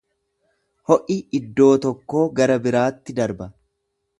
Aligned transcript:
Ho’i 0.91 1.17
iddoo 1.39 1.69
tokkoo 1.83 2.25
gara 2.41 2.59
biraatti 2.67 3.17
darba. 3.21 3.53